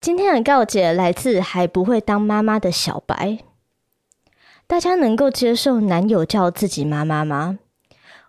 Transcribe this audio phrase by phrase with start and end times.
[0.00, 3.40] 今天的告解来自还不会当妈妈的小白。
[4.66, 7.58] 大家能够接受男友叫自己妈妈吗？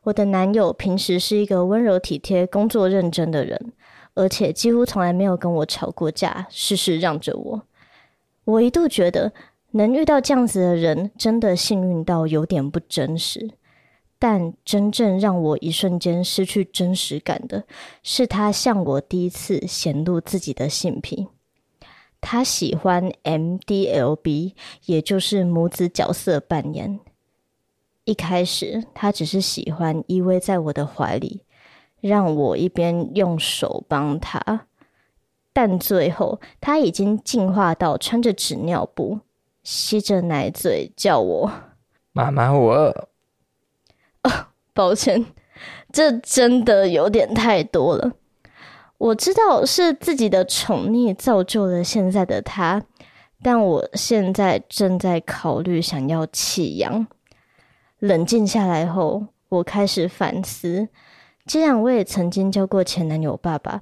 [0.03, 3.71] 我的男友平时是一个温柔体贴、工作认真的人，
[4.15, 7.61] 而且几乎从来没有跟我吵过架，事事让着我。
[8.43, 9.31] 我一度觉得
[9.71, 13.51] 能遇到这样子的人，真的幸运到有点不真实。
[14.19, 17.63] 但真正让我一瞬间失去真实感的，
[18.03, 21.29] 是他向我第一次显露自己的性癖。
[22.21, 24.53] 他喜欢 MDLB，
[24.85, 26.99] 也就是母子角色扮演。
[28.05, 31.41] 一开始，他只是喜欢依偎在我的怀里，
[31.99, 34.67] 让我一边用手帮他。
[35.53, 39.19] 但最后，他已经进化到穿着纸尿布、
[39.63, 41.51] 吸着奶嘴叫我
[42.13, 43.09] 妈妈，我饿。
[44.23, 45.25] 哦，抱歉，
[45.91, 48.13] 这真的有点太多了。
[49.01, 52.83] 我知道是自己的宠溺造就了现在的他，
[53.41, 57.07] 但我现在正在考虑想要弃养。
[57.97, 60.87] 冷静下来后，我开始反思：
[61.47, 63.81] 既然我也曾经交过前男友爸爸，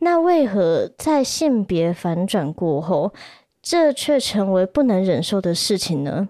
[0.00, 3.14] 那为何在性别反转过后，
[3.62, 6.28] 这却成为不能忍受的事情呢？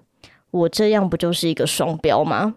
[0.52, 2.54] 我这样不就是一个双标吗？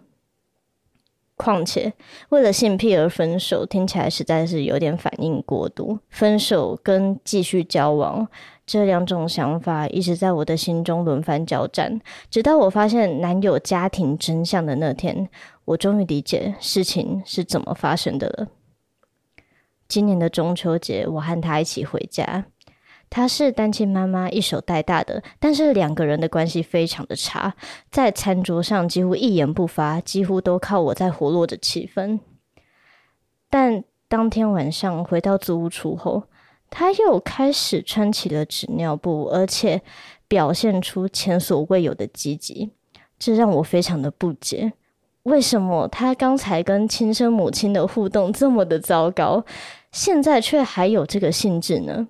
[1.36, 1.92] 况且，
[2.28, 5.98] 为了性癖而分手，听起来实在是有点反应过度。
[6.08, 8.28] 分手跟继续交往。
[8.64, 15.28] 这两种想法一直在我的心中轮番交战，直到我发现男友家庭真相的那天，
[15.64, 18.48] 我终于理解事情是怎么发生的了。
[19.88, 22.46] 今年的中秋节，我和他一起回家。
[23.14, 27.54] 他是单亲妈妈，一手带大的，但是两个人的关系非常的差，
[27.90, 32.20] 在餐桌上几乎一言不发，几乎都靠我在活络着气氛。
[33.50, 36.22] 但当天晚上回到租屋处后，
[36.70, 39.82] 他又开始穿起了纸尿布，而且
[40.26, 42.70] 表现出前所未有的积极，
[43.18, 44.72] 这让我非常的不解。
[45.24, 49.44] 为什么他刚才跟亲生母亲的互动这么的糟糕，
[49.90, 52.08] 现在却还有这个兴致呢？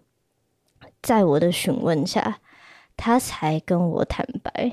[1.02, 2.38] 在我的询问下，
[2.96, 4.72] 他才跟我坦白。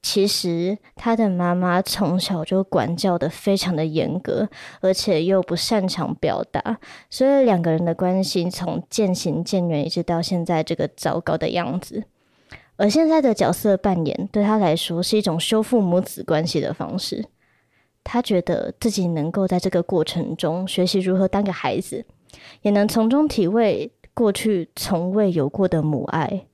[0.00, 4.48] 其实他的妈妈从小就管教得非常的严格，
[4.80, 6.78] 而且又不擅长表达，
[7.10, 12.04] 所以两个人的关系从渐行渐远，一直到现在这个糟糕的样子。
[12.76, 17.24] 而现在的角色扮演对他来说是一种修复母子关系的方式。
[18.04, 22.06] 他觉得自己能够在这个过程中学习如何当个孩子，
[22.62, 26.46] 也能从中体会过去从未有过的母爱。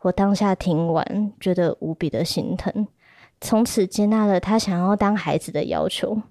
[0.00, 2.88] 我当下听完，觉得无比的心疼，
[3.42, 6.22] 从此接纳了他想要当孩子的要求。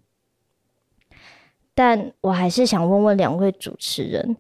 [1.76, 4.36] 但我还是想问问两位主持人，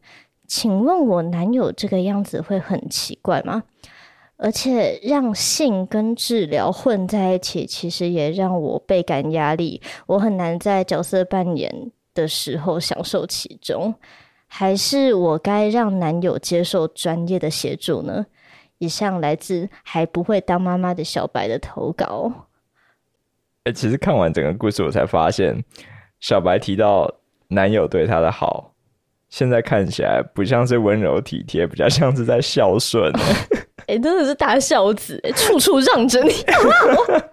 [0.48, 3.62] 请问我男友这个样子会很奇怪吗？
[4.38, 13.94] 而且让性跟治疗混在一起，其实也让我倍感压力，我很难在角色扮演的时候享受其中。
[14.56, 18.24] 还是我该让男友接受专业的协助呢？
[18.78, 22.31] 以上来自还不会当妈妈的小白的投稿。
[23.63, 25.63] 哎、欸，其实看完整个故事，我才发现
[26.19, 27.12] 小白提到
[27.47, 28.75] 男友对她的好，
[29.28, 33.12] 现在看起来不像是温柔体贴，比较像是在孝顺。
[33.90, 36.31] 哎、欸，真的是大孝子，处处让着你。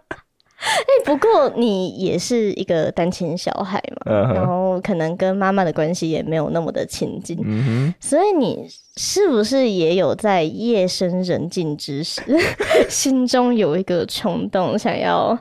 [0.81, 4.35] 哎、欸，不过你也是一个单亲小孩嘛，uh huh.
[4.35, 7.95] 然后可能跟妈妈的关系也没有那么的亲近，uh huh.
[8.01, 12.23] 所以你是不是也有在夜深人静之时，
[12.89, 15.39] 心中有一个冲动，想要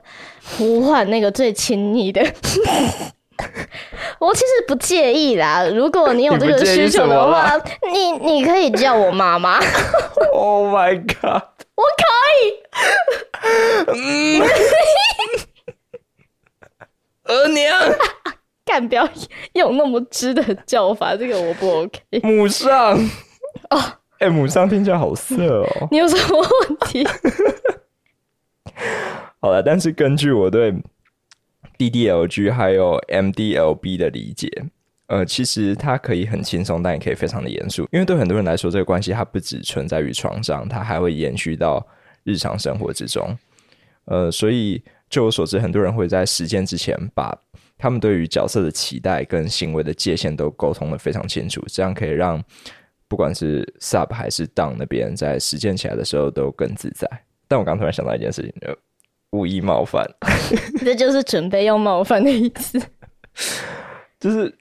[0.57, 2.21] 呼唤那个最亲昵的？
[4.19, 7.57] 我其实不介意啦，如果你有这个需求的话，
[7.93, 9.57] 你你，你可以叫我妈妈。
[10.33, 11.43] Oh my god！
[11.79, 12.03] 我可
[12.35, 12.43] 以，
[13.95, 14.41] 嗯，
[17.23, 17.79] 额娘，
[18.65, 19.09] 干不要
[19.53, 22.01] 用那么直的叫法，这个我不 OK。
[22.21, 22.97] 母上，
[23.69, 23.79] 哦，
[24.19, 25.87] 哎、欸，母上听起来好色哦。
[25.89, 27.07] 你有什么问题？
[29.39, 30.73] 好了，但是根据我对
[31.77, 34.49] DDLG 还有 MDLB 的理解。
[35.09, 37.81] 呃，其实它可以很轻松，但也可以非常的严肃。
[37.91, 41.83] 因为对很多人来说，这个关系它不只存在于床上，它还会延续到
[42.23, 43.35] 日常生活之中。
[44.05, 47.35] 呃，所以据我所知，很多人会在实践之前，把
[47.75, 52.39] 他们对于角色的期待跟行为的界限都沟通的非常清楚，这样可以让
[53.07, 57.09] 不管是 Sub 还是 down 那边在实践起来的时候都更自在。
[57.47, 58.77] 但我刚突然想到一件事情，就
[59.31, 60.05] 无意冒犯，
[60.85, 62.79] 这就是准备要冒犯的意思，
[64.21, 64.55] 就是。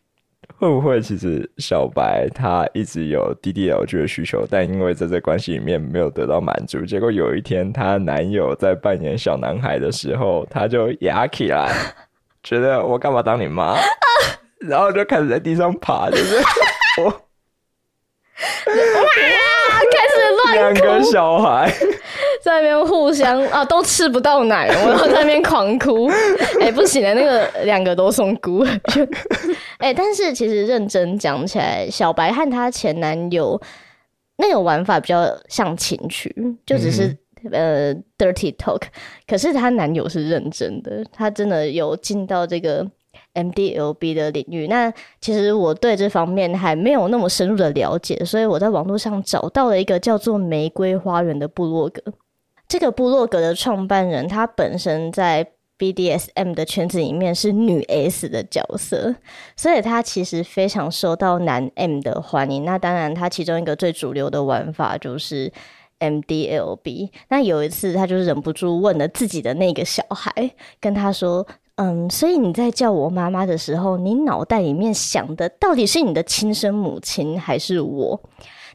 [0.60, 11.70] 会不会其实小白他一直有 DDLG 的需求，但因为在这关系里面没有得到满足，结果有一天她男友在扮演小男孩的时候，他就压起来，
[12.42, 13.76] 觉得我干嘛当你妈，
[14.58, 16.36] 然后就开始在地上爬，就是
[17.00, 17.12] 我哇，
[19.92, 21.72] 开始乱两个小孩。
[22.40, 26.08] 在那边互相啊，都吃不到奶，然后在那边狂哭。
[26.60, 28.64] 哎、欸，不行了，那个两个都送姑。
[29.78, 33.60] 哎、欸，但是其实认真讲起来，小白和她前男友
[34.36, 36.34] 那个玩法比较像情趣，
[36.66, 37.06] 就只是、
[37.50, 38.82] 嗯、呃 dirty talk。
[39.26, 42.84] 可是她男友是认真的，他真的有进到这个
[43.34, 44.66] MDLB 的领域。
[44.66, 52.02] 那其实我对这方面还没有那么深入的了解，所以我在网络上找到了一个叫做“玫瑰花园”的部落格。
[52.66, 59.14] 这个部落格的创办人，他本身在 BDSM 的圈子里面是女 S 的角色，
[59.56, 62.64] 所以他其实非常受到男 M 的欢迎。
[62.64, 65.52] 那当然，他其中一个最主流的玩法就是
[66.00, 67.10] MDLB。
[67.28, 71.46] 那有一次，他就忍不住问了自己的那个小孩，跟他说
[71.76, 78.20] ：“嗯，所以你在叫我妈妈的时候，你脑袋里面想的到底是你的亲生母亲还是我？”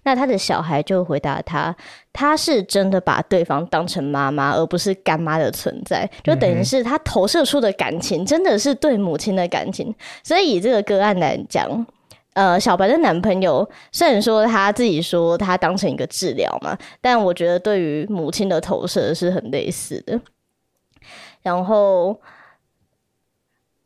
[0.03, 1.75] 那他的小孩就回答他，
[2.11, 9.93] 他是真的把对方当成妈妈，而不是干妈的存在，就等于是他投射出的感情真的是对母亲的感情。
[10.23, 11.85] 所以以这个个案来讲，
[12.33, 20.19] 呃，小白的男朋友虽然说他自己说他当成一个治疗嘛，但我觉得对于母亲的投射是很类似的。
[21.41, 22.19] 然后。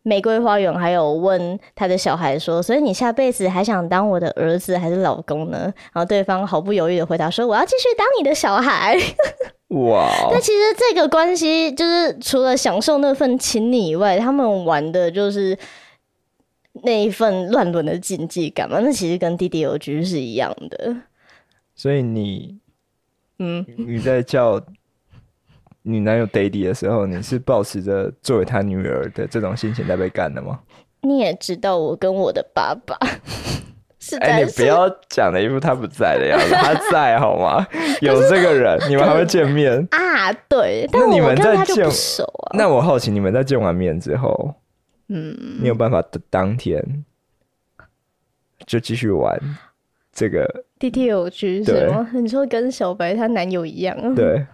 [0.07, 8.97] 玫瑰花园还有问他的小孩说：“所以你下辈子还想当我的儿子还是老公呢？”然后对方毫不犹豫的回答说：“我要继续当你的小孩。”
[9.75, 10.09] 哇！
[10.31, 15.57] 那其实这个关系就是除了享受那份亲昵以外，他们玩的就是
[16.83, 18.79] 那一份乱伦的禁忌感嘛。
[18.79, 20.95] 那其实跟 DDLG 是一样的。
[21.75, 22.57] 所以你，
[23.39, 24.61] 嗯，你在叫。
[25.89, 30.59] 你男友 Daddy 的时候，你是抱持着作为他女儿的这种心情在被干的吗？
[31.01, 32.97] 你也知道，我跟我的爸爸
[33.97, 37.65] 是哎、欸，你不要讲的一副他不在的样子， 他在好吗？
[38.01, 40.31] 有这个人，你们还会见面 啊？
[40.49, 42.57] 对，但你们在见不熟啊。
[42.57, 44.55] 那我好奇，你们在见完面之后，
[45.07, 47.05] 嗯，你有办法当天
[48.65, 49.39] 就继续玩
[50.11, 52.09] 这个 D T 有趣是吗？
[52.13, 53.95] 你说跟小白她男友一样？
[54.13, 54.45] 对。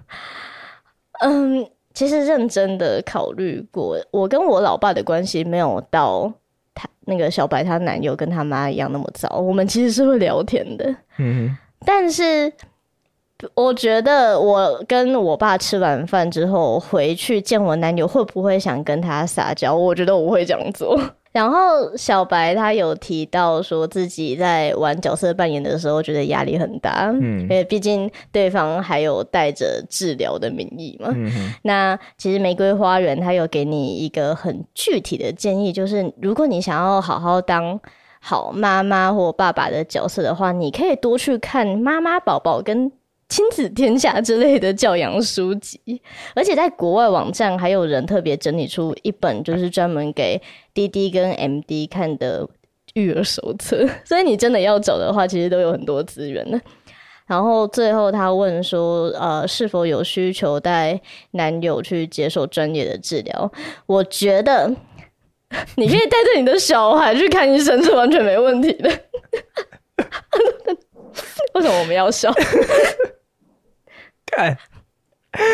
[1.24, 6.32] 嗯，其实认真的考虑过，我跟我老爸的关系没有到
[6.74, 9.30] 他那个小白她男友跟他妈一样那么糟。
[9.38, 10.86] 我们其实是会聊天的，
[11.18, 12.52] 嗯哼，但是
[13.56, 19.76] 我觉得我跟我爸吃完饭之后回去见我男友，会不会想跟他撒娇？
[19.76, 21.00] 我觉得我会这样做。
[21.34, 31.12] 然后小白他有提到说自己在玩角色扮演的时候觉得压力很大，嗯，因为毕竟对方还有带着治疗的名义嘛。
[31.14, 31.54] 嗯。
[31.64, 37.80] 那其实玫瑰花园他有给你一个很具体的建议，就是如果你想要好好当
[38.22, 42.92] 好妈妈或爸爸的角色的话，你可以多去看妈妈宝宝跟。
[43.34, 45.80] 亲子天下之类的教养书籍，
[46.36, 50.40] 而且在国外网站还有人特别整理出一本，就是专门给
[50.76, 52.48] DD 跟 MD 看的
[52.94, 53.90] 育儿手册。
[54.06, 56.62] 所以你真的要找的话，其实都有很多资源的。
[57.26, 63.52] 然后最后他问说，呃，是否有需求带男友去接受专业的治疗？
[63.88, 64.72] 我觉得
[65.76, 68.92] 你可以带着你的小孩去看医生，是完全没问题的。
[71.56, 72.32] 为什么我们要笑？
[74.36, 74.58] 看，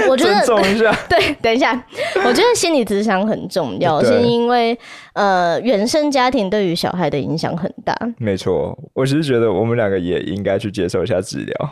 [0.09, 0.93] 我觉得尊重一下。
[1.09, 1.71] 对，等一下，
[2.25, 4.77] 我觉得心理咨商很重要，是因为
[5.13, 7.95] 呃，原生家庭对于小孩的影响很大。
[8.17, 11.69] 没错，我只是觉得我们两个也应该去接受一下治疗。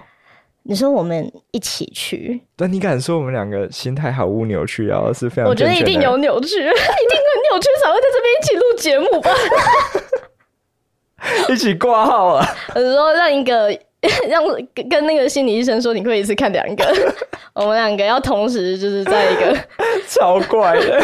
[0.64, 2.42] 你说我们一起去？
[2.56, 5.12] 但你敢说我们两个心态毫无扭曲啊？
[5.14, 6.74] 是非常，我觉得一定有扭曲， 一定很
[7.50, 9.32] 扭曲才会在这边一起录节目吧？
[11.50, 12.46] 一起挂号啊？
[12.76, 13.78] 我说让一个。
[14.30, 14.44] 让
[14.90, 16.86] 跟那个心理医生说，你可以一次看两个，
[17.56, 19.58] 我们两个要同时就是在一个
[20.08, 21.04] 超怪的。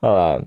[0.00, 0.42] 好了，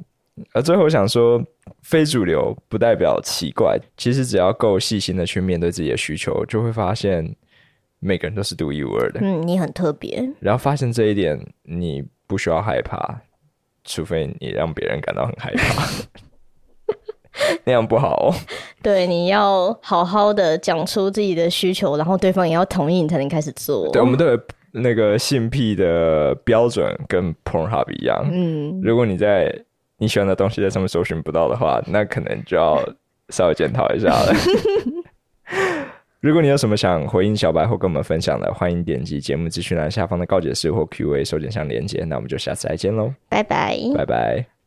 [0.54, 1.42] 呃，最后我想说，
[1.82, 7.36] 非主流不代表奇怪，其实只要够细心的去面对自己的需求，就会发现
[8.00, 9.20] 每个人都是独一无二的。
[9.22, 10.24] 嗯，你很特别。
[10.40, 13.22] 然后发现这一点，你不需要害怕，
[13.84, 15.88] 除非你让别人感到很害怕。
[17.66, 18.34] 那样不好哦。
[18.82, 23.90] 对，你要好好的讲出自己的需求，然后对方也要同意，你才能开始做。
[23.92, 24.40] 对，我们都有
[24.72, 28.26] 那个性癖的标准跟 Pornhub 一样。
[28.32, 29.54] 嗯，如果你在
[29.98, 32.82] 你喜欢的东西在上面搜寻不到的话，那可能就要
[33.30, 34.34] 稍微检讨一下了。
[36.22, 42.04] 如果你有什么想回应小白或跟我们分享的，欢迎点击节目资讯栏下方的告解室或 Q&A 收件箱连接。
[42.08, 44.61] 那我们就下次再见喽，拜拜，拜拜。